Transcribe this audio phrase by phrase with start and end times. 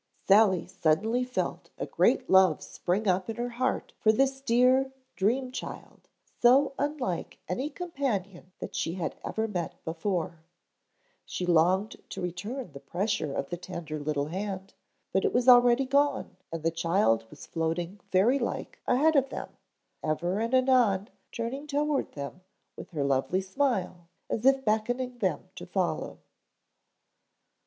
[0.27, 5.51] Sally suddenly felt a great love spring up in her heart for this dear dream
[5.51, 6.09] child,
[6.41, 10.39] so unlike any companion that she had ever before met.
[11.23, 14.73] She longed to return the pressure of the tender little hand,
[15.13, 19.49] but it was already gone and the child was floating fairy like ahead of them,
[20.03, 22.41] ever and anon turning toward them
[22.75, 26.17] with her lovely smile as if beckoning them to follow.